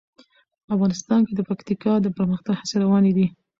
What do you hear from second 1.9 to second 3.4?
د پرمختګ هڅې روانې دي.